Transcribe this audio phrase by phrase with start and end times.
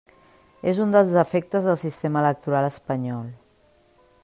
[0.71, 3.29] És un dels defectes del sistema electoral espanyol.